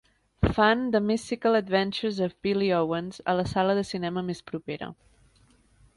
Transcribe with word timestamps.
Fan 0.51 0.89
The 0.89 0.99
Mystical 0.99 1.53
Adventures 1.53 2.19
of 2.19 2.33
Billy 2.41 2.73
Owens 2.73 3.21
a 3.23 3.35
la 3.35 3.43
sala 3.53 3.77
de 3.81 3.87
cinema 3.93 4.25
més 4.31 4.45
propera 4.53 4.93